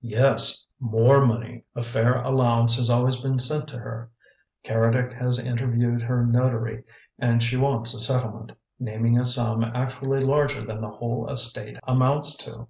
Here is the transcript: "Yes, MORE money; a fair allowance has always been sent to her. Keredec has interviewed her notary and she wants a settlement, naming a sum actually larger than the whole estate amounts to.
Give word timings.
"Yes, 0.00 0.64
MORE 0.80 1.26
money; 1.26 1.64
a 1.76 1.82
fair 1.82 2.14
allowance 2.22 2.78
has 2.78 2.88
always 2.88 3.20
been 3.20 3.38
sent 3.38 3.68
to 3.68 3.78
her. 3.80 4.10
Keredec 4.64 5.12
has 5.12 5.38
interviewed 5.38 6.00
her 6.00 6.24
notary 6.24 6.84
and 7.18 7.42
she 7.42 7.58
wants 7.58 7.92
a 7.92 8.00
settlement, 8.00 8.52
naming 8.80 9.18
a 9.20 9.26
sum 9.26 9.62
actually 9.62 10.20
larger 10.22 10.64
than 10.64 10.80
the 10.80 10.88
whole 10.88 11.28
estate 11.28 11.78
amounts 11.86 12.34
to. 12.38 12.66